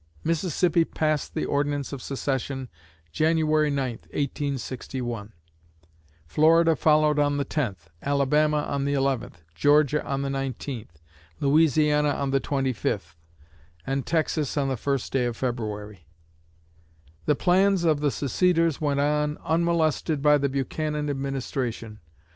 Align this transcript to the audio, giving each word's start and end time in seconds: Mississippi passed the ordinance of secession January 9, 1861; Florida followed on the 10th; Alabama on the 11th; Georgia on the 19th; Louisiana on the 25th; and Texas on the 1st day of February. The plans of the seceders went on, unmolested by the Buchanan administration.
Mississippi 0.23 0.83
passed 0.83 1.35
the 1.35 1.45
ordinance 1.45 1.93
of 1.93 2.01
secession 2.01 2.69
January 3.11 3.69
9, 3.69 3.89
1861; 4.09 5.31
Florida 6.25 6.75
followed 6.75 7.19
on 7.19 7.37
the 7.37 7.45
10th; 7.45 7.85
Alabama 8.01 8.61
on 8.63 8.85
the 8.85 8.95
11th; 8.95 9.43
Georgia 9.53 10.03
on 10.03 10.23
the 10.23 10.29
19th; 10.29 10.95
Louisiana 11.39 12.09
on 12.15 12.31
the 12.31 12.41
25th; 12.41 13.13
and 13.85 14.03
Texas 14.03 14.57
on 14.57 14.69
the 14.69 14.75
1st 14.75 15.11
day 15.11 15.25
of 15.25 15.37
February. 15.37 16.07
The 17.27 17.35
plans 17.35 17.83
of 17.83 17.99
the 17.99 18.09
seceders 18.09 18.81
went 18.81 18.99
on, 18.99 19.37
unmolested 19.45 20.23
by 20.23 20.39
the 20.39 20.49
Buchanan 20.49 21.11
administration. 21.11 21.99